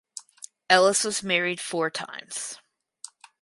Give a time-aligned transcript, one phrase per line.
[0.67, 2.57] Ellis was married four times.